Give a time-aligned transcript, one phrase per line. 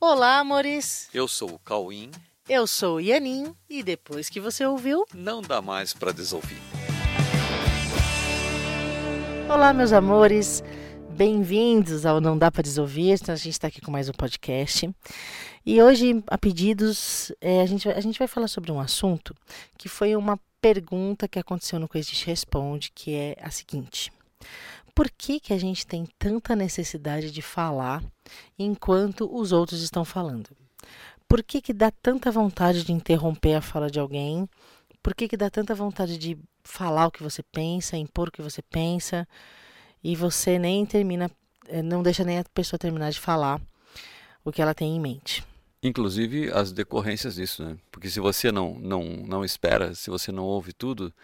[0.00, 1.08] Olá, amores!
[1.12, 2.12] Eu sou o Cauim.
[2.48, 6.56] Eu sou o Yanin e depois que você ouviu, Não dá mais para desouvir.
[9.52, 10.62] Olá, meus amores!
[11.10, 13.10] Bem-vindos ao Não Dá Pra Desouvir.
[13.10, 14.88] Então, a gente está aqui com mais um podcast.
[15.66, 19.34] E hoje, a pedidos, é, a, gente, a gente vai falar sobre um assunto
[19.76, 24.12] que foi uma pergunta que aconteceu no Quiz de Responde, que é a seguinte.
[24.98, 28.02] Por que, que a gente tem tanta necessidade de falar
[28.58, 30.50] enquanto os outros estão falando?
[31.28, 34.48] Por que, que dá tanta vontade de interromper a fala de alguém?
[35.00, 38.42] Por que, que dá tanta vontade de falar o que você pensa, impor o que
[38.42, 39.24] você pensa,
[40.02, 41.30] e você nem termina,
[41.68, 43.60] eh, não deixa nem a pessoa terminar de falar
[44.44, 45.44] o que ela tem em mente?
[45.80, 47.76] Inclusive as decorrências disso, né?
[47.92, 51.14] Porque se você não, não, não espera, se você não ouve tudo,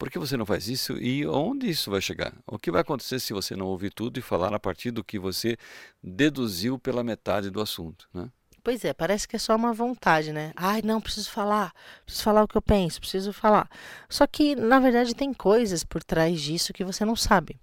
[0.00, 2.32] por que você não faz isso e onde isso vai chegar?
[2.46, 5.18] O que vai acontecer se você não ouvir tudo e falar a partir do que
[5.18, 5.58] você
[6.02, 8.30] deduziu pela metade do assunto, né?
[8.64, 10.52] Pois é, parece que é só uma vontade, né?
[10.56, 11.70] Ai, não, preciso falar,
[12.06, 13.68] preciso falar o que eu penso, preciso falar.
[14.08, 17.60] Só que, na verdade, tem coisas por trás disso que você não sabe.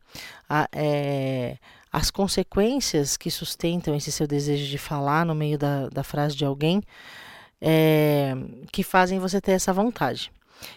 [0.48, 1.58] A- é,
[1.92, 6.46] as consequências que sustentam esse seu desejo de falar no meio da, da frase de
[6.46, 6.84] alguém
[7.60, 8.34] é,
[8.72, 10.32] que fazem você ter essa vontade.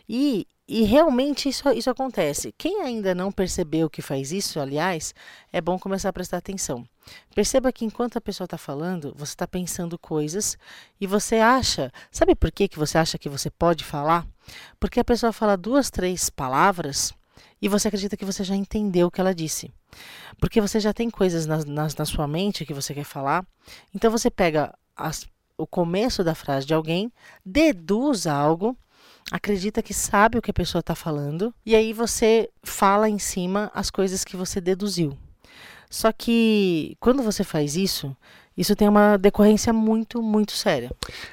[0.08, 2.54] E, e realmente isso, isso acontece.
[2.56, 5.14] Quem ainda não percebeu que faz isso, aliás,
[5.52, 6.86] é bom começar a prestar atenção.
[7.34, 10.56] Perceba que enquanto a pessoa está falando, você está pensando coisas
[11.00, 11.90] e você acha.
[12.10, 14.26] Sabe por que, que você acha que você pode falar?
[14.78, 17.12] Porque a pessoa fala duas, três palavras
[17.60, 19.72] e você acredita que você já entendeu o que ela disse.
[20.38, 23.44] Porque você já tem coisas na, na, na sua mente que você quer falar.
[23.94, 25.26] Então você pega as-
[25.58, 27.12] o começo da frase de alguém,
[27.44, 28.76] deduz algo,
[29.30, 33.70] acredita que sabe o que a pessoa está falando e aí você fala em cima
[33.74, 35.16] as coisas que você deduziu.
[35.88, 38.16] Só que quando você faz isso,
[38.56, 40.90] isso tem uma decorrência muito, muito séria.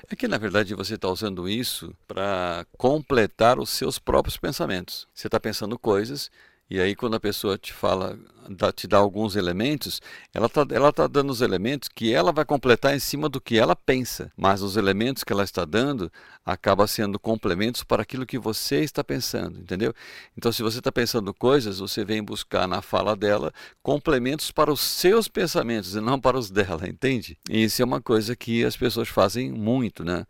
[0.10, 5.08] É que na verdade você está usando isso para completar os seus próprios pensamentos.
[5.14, 6.32] Você está pensando coisas
[6.70, 8.18] e aí quando a pessoa te fala,
[8.50, 10.02] dá- te dá alguns elementos,
[10.34, 13.58] ela está ela tá dando os elementos que ela vai completar em cima do que
[13.58, 14.32] ela pensa.
[14.36, 16.12] Mas os elementos que ela está dando
[16.46, 19.94] acaba sendo complementos para aquilo que você está pensando, entendeu?
[20.38, 24.82] Então se você está pensando coisas, você vem buscar na fala dela complementos para os
[24.82, 27.38] seus pensamentos e não para os dela, entende?
[27.50, 30.26] E isso é uma coisa que as pessoas fazem muito, né?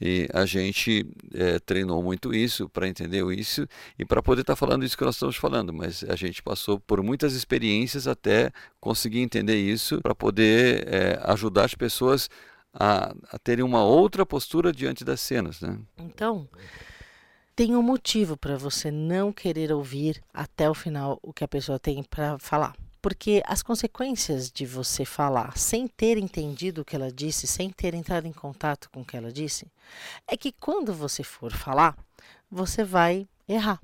[0.00, 3.66] E a gente eh, treinou muito isso para entender isso
[3.98, 7.02] e para poder estar falando isso que nós estamos falando, mas a gente passou por
[7.02, 8.50] muitas experiências até
[8.80, 12.28] conseguir entender isso para poder eh, ajudar as pessoas
[12.72, 15.78] a, a terem uma outra postura diante das cenas, né?
[15.96, 16.48] Então,
[17.54, 21.78] tem um motivo para você não querer ouvir até o final o que a pessoa
[21.78, 22.74] tem para falar.
[23.04, 27.92] Porque as consequências de você falar sem ter entendido o que ela disse, sem ter
[27.92, 29.70] entrado em contato com o que ela disse,
[30.26, 31.98] é que quando você for falar,
[32.50, 33.78] você vai errar.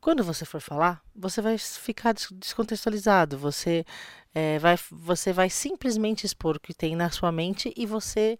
[0.00, 3.84] Quando você for falar, você vai ficar des- descontextualizado, você,
[4.32, 8.38] eh, vai, você vai simplesmente expor o que tem na sua mente e você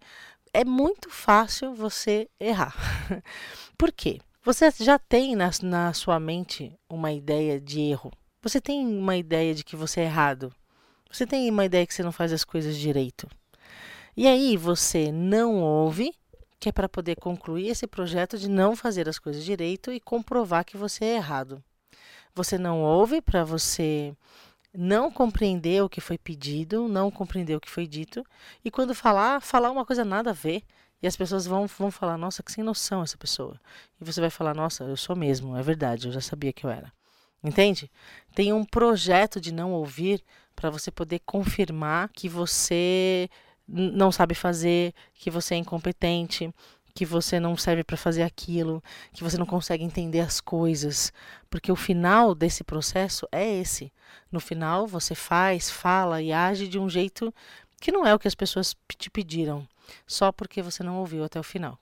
[0.53, 2.73] é muito fácil você errar.
[3.77, 4.21] Por quê?
[4.45, 8.13] Você já tem na, na sua mente uma ideia de erro.
[8.43, 10.53] Você tem uma ideia de que você é errado.
[11.09, 13.25] Você tem uma ideia que você não faz as coisas direito.
[14.17, 16.13] E aí você não ouve,
[16.59, 20.65] que é para poder concluir esse projeto de não fazer as coisas direito e comprovar
[20.65, 21.63] que você é errado.
[22.35, 24.13] Você não ouve para você
[24.73, 28.25] não compreender o que foi pedido, não compreender o que foi dito,
[28.65, 30.63] e quando falar, falar uma coisa nada a ver,
[31.01, 33.57] e as pessoas vão, vão falar, nossa, que sem noção essa pessoa.
[34.01, 36.69] E você vai falar, nossa, eu sou mesmo, é verdade, eu já sabia que eu
[36.69, 36.91] era.
[37.43, 37.91] Entende?
[38.33, 40.23] Tem um projeto de não ouvir
[40.55, 43.29] para você poder confirmar que você
[43.67, 46.53] não sabe fazer, que você é incompetente,
[46.93, 51.11] que você não serve para fazer aquilo, que você não consegue entender as coisas,
[51.49, 53.91] porque o final desse processo é esse.
[54.31, 57.33] No final, você faz, fala e age de um jeito
[57.81, 59.67] que não é o que as pessoas te pediram,
[60.05, 61.77] só porque você não ouviu até o final.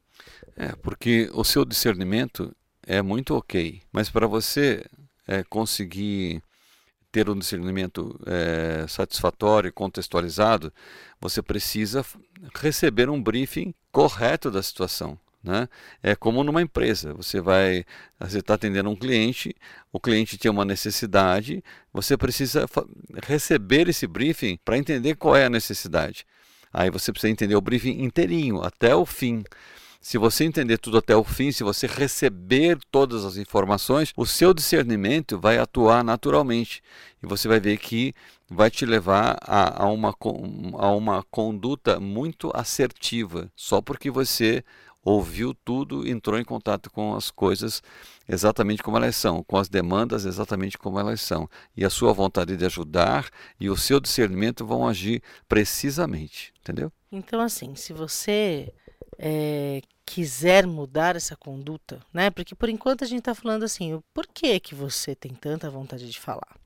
[0.56, 4.86] É, porque o seu discernimento é muito ok, mas para você
[5.32, 6.44] é, conseguir
[7.10, 10.74] ter um discernimento é, satisfatório e contextualizado,
[11.20, 12.06] você precisa
[12.56, 15.18] receber um briefing correto da situação.
[15.44, 15.68] Né?
[16.04, 17.86] É como numa empresa, você vai,
[18.20, 19.56] você está atendendo um cliente,
[19.92, 22.66] o cliente tem uma necessidade, você precisa
[23.24, 26.26] receber esse briefing para entender qual é a necessidade.
[26.74, 29.44] Aí você precisa entender o briefing inteirinho, até o fim.
[30.04, 34.52] Se você entender tudo até o fim, se você receber todas as informações, o seu
[34.52, 36.82] discernimento vai atuar naturalmente
[37.22, 38.12] e você vai ver que
[38.50, 40.12] vai te levar a, a, uma,
[40.80, 44.64] a uma conduta muito assertiva, só porque você
[45.04, 47.84] ouviu tudo, entrou em contato com as coisas
[48.28, 51.48] exatamente como elas são, com as demandas exatamente como elas são.
[51.78, 56.92] E a sua vontade de ajudar e o seu discernimento vão agir precisamente, entendeu?
[57.12, 58.74] Então, assim, se você
[59.24, 62.32] é, quiser mudar essa conduta, né?
[62.32, 66.10] Porque por enquanto a gente está falando assim, o porquê que você tem tanta vontade
[66.10, 66.58] de falar.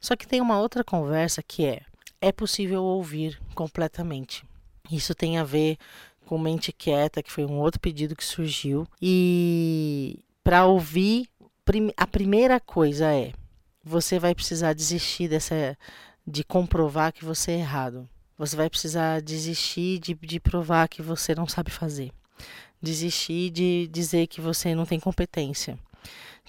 [0.00, 1.82] Só que tem uma outra conversa que é:
[2.18, 4.42] é possível ouvir completamente.
[4.90, 5.76] Isso tem a ver
[6.24, 8.88] com Mente Quieta, que foi um outro pedido que surgiu.
[9.02, 11.28] E para ouvir,
[11.94, 13.32] a primeira coisa é:
[13.84, 15.76] você vai precisar desistir dessa
[16.26, 18.08] de comprovar que você é errado.
[18.38, 22.12] Você vai precisar desistir de, de provar que você não sabe fazer.
[22.80, 25.76] Desistir de dizer que você não tem competência,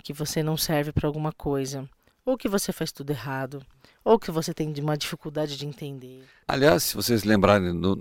[0.04, 1.90] que você não serve para alguma coisa,
[2.24, 3.66] ou que você faz tudo errado,
[4.06, 6.24] ou que você tem uma dificuldade de entender.
[6.48, 7.98] Aliás, se vocês lembrarem, no,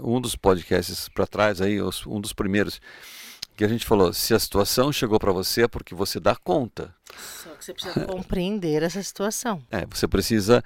[0.00, 2.80] um dos podcasts para trás, aí, um dos primeiros,
[3.56, 6.94] que a gente falou, se a situação chegou para você é porque você dá conta.
[7.16, 9.62] Só que você precisa compreender essa situação.
[9.70, 10.64] É, você precisa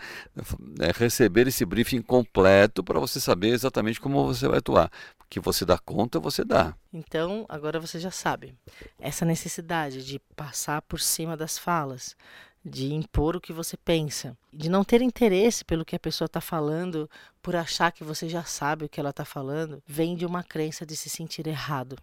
[0.80, 4.90] é, receber esse briefing completo para você saber exatamente como você vai atuar.
[5.28, 6.74] Que você dá conta, você dá.
[6.92, 8.54] Então, agora você já sabe.
[8.98, 12.16] Essa necessidade de passar por cima das falas,
[12.64, 16.40] de impor o que você pensa, de não ter interesse pelo que a pessoa está
[16.40, 17.08] falando,
[17.40, 20.86] por achar que você já sabe o que ela está falando, vem de uma crença
[20.86, 21.96] de se sentir errado,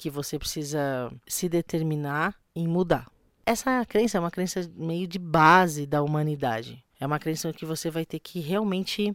[0.00, 3.06] que você precisa se determinar em mudar.
[3.44, 6.82] Essa crença é uma crença meio de base da humanidade.
[6.98, 9.14] É uma crença que você vai ter que realmente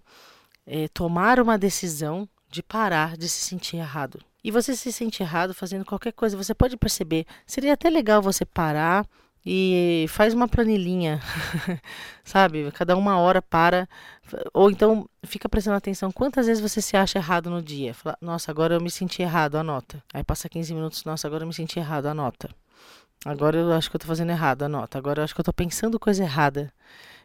[0.63, 4.23] é, tomar uma decisão de parar de se sentir errado.
[4.43, 7.25] E você se sente errado fazendo qualquer coisa, você pode perceber.
[7.47, 9.07] Seria até legal você parar
[9.45, 11.21] e faz uma planilhinha,
[12.23, 12.71] sabe?
[12.71, 13.87] Cada uma hora para,
[14.53, 17.93] ou então fica prestando atenção quantas vezes você se acha errado no dia.
[17.93, 20.03] Fala, nossa, agora eu me senti errado, anota.
[20.11, 22.49] Aí passa 15 minutos, nossa, agora eu me senti errado, anota.
[23.23, 24.97] Agora eu acho que eu tô fazendo errado, anota.
[24.97, 26.73] Agora eu acho que eu tô pensando coisa errada.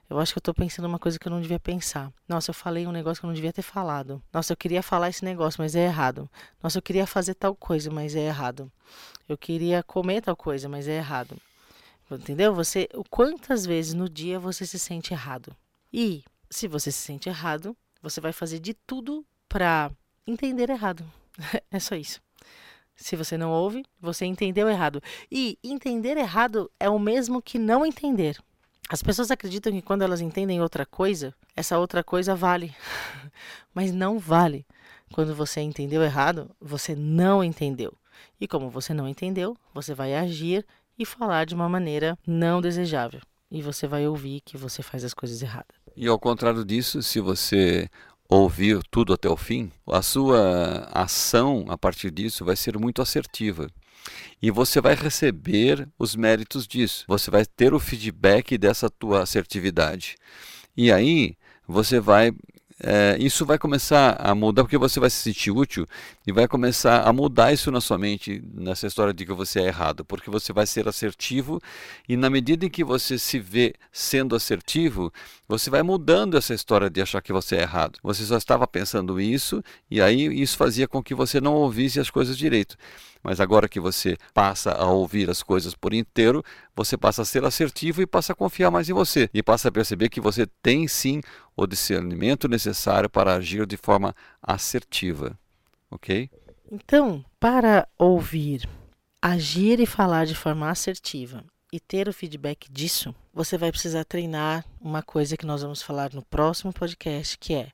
[0.08, 2.12] Eu acho que eu tô pensando uma coisa que eu não devia pensar.
[2.28, 4.20] Nossa, eu falei um negócio que eu não devia ter falado.
[4.32, 6.28] Nossa, eu queria falar esse negócio, mas é errado.
[6.62, 8.70] Nossa, eu queria fazer tal coisa, mas é errado.
[9.28, 11.36] Eu queria comer tal coisa, mas é errado.
[12.10, 12.54] Entendeu?
[12.54, 15.54] Você, quantas vezes no dia você se sente errado?
[15.92, 19.90] E se você se sente errado, você vai fazer de tudo para
[20.26, 21.04] entender errado.
[21.70, 22.20] é só isso.
[22.96, 25.02] Se você não ouve, você entendeu errado.
[25.30, 28.38] E entender errado é o mesmo que não entender.
[28.90, 32.74] As pessoas acreditam que quando elas entendem outra coisa, essa outra coisa vale.
[33.72, 34.66] Mas não vale.
[35.12, 37.92] Quando você entendeu errado, você não entendeu.
[38.40, 40.66] E como você não entendeu, você vai agir
[41.00, 43.20] e falar de uma maneira não desejável.
[43.50, 45.74] E você vai ouvir que você faz as coisas erradas.
[45.96, 47.88] E ao contrário disso, se você
[48.28, 53.66] ouvir tudo até o fim, a sua ação a partir disso vai ser muito assertiva.
[54.40, 57.04] E você vai receber os méritos disso.
[57.08, 60.16] Você vai ter o feedback dessa tua assertividade.
[60.76, 61.34] E aí
[61.66, 62.30] você vai
[62.82, 65.86] é, isso vai começar a mudar, porque você vai se sentir útil
[66.26, 69.66] e vai começar a mudar isso na sua mente, nessa história de que você é
[69.66, 71.60] errado, porque você vai ser assertivo
[72.08, 75.12] e na medida em que você se vê sendo assertivo,
[75.46, 77.98] você vai mudando essa história de achar que você é errado.
[78.02, 82.08] Você só estava pensando isso e aí isso fazia com que você não ouvisse as
[82.08, 82.76] coisas direito.
[83.22, 86.42] Mas agora que você passa a ouvir as coisas por inteiro,
[86.74, 89.28] você passa a ser assertivo e passa a confiar mais em você.
[89.34, 91.20] E passa a perceber que você tem sim
[91.56, 95.38] o discernimento necessário para agir de forma assertiva.
[95.90, 96.30] Ok?
[96.70, 98.68] Então, para ouvir,
[99.20, 104.64] agir e falar de forma assertiva e ter o feedback disso, você vai precisar treinar
[104.80, 107.68] uma coisa que nós vamos falar no próximo podcast, que é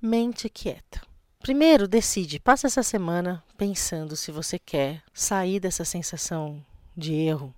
[0.00, 1.00] mente quieta.
[1.40, 6.64] Primeiro, decide, passa essa semana pensando se você quer sair dessa sensação
[6.96, 7.54] de erro.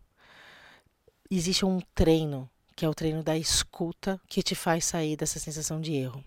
[1.30, 5.80] Existe um treino, que é o treino da escuta, que te faz sair dessa sensação
[5.80, 6.22] de erro.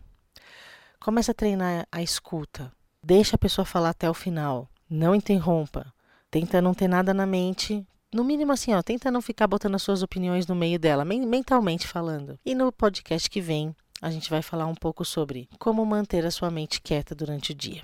[1.00, 2.72] Começa a treinar a escuta.
[3.04, 4.70] Deixa a pessoa falar até o final.
[4.90, 5.94] Não interrompa.
[6.32, 7.86] Tenta não ter nada na mente.
[8.14, 11.88] No mínimo assim, ó, tenta não ficar botando as suas opiniões no meio dela, mentalmente
[11.88, 12.40] falando.
[12.46, 16.32] E no podcast que vem, a gente vai falar um pouco sobre como manter a
[16.32, 17.84] sua mente quieta durante o dia.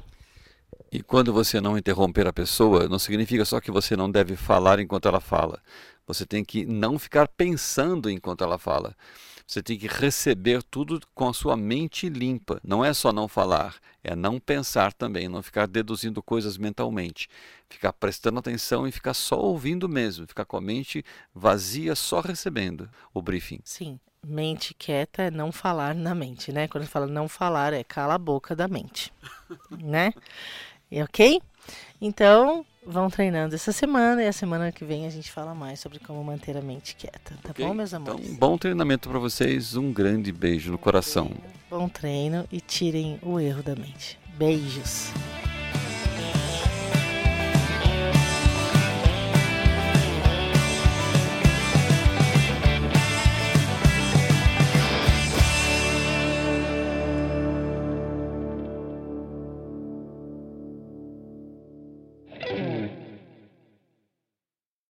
[0.91, 4.79] E quando você não interromper a pessoa, não significa só que você não deve falar
[4.79, 5.61] enquanto ela fala.
[6.05, 8.97] Você tem que não ficar pensando enquanto ela fala.
[9.47, 12.59] Você tem que receber tudo com a sua mente limpa.
[12.65, 17.29] Não é só não falar, é não pensar também, não ficar deduzindo coisas mentalmente.
[17.69, 21.01] Ficar prestando atenção e ficar só ouvindo mesmo, ficar com a mente
[21.33, 23.61] vazia, só recebendo o briefing.
[23.63, 26.67] Sim, mente quieta é não falar na mente, né?
[26.67, 29.13] Quando fala não falar é cala a boca da mente,
[29.79, 30.13] né?
[30.91, 31.41] E ok?
[32.01, 35.99] Então, vão treinando essa semana e a semana que vem a gente fala mais sobre
[35.99, 37.35] como manter a mente quieta.
[37.43, 37.65] Tá okay?
[37.65, 38.25] bom, meus amores?
[38.25, 39.75] Então, bom treinamento para vocês.
[39.75, 41.31] Um grande beijo no coração.
[41.69, 44.17] Bom treino e tirem o erro da mente.
[44.37, 45.11] Beijos.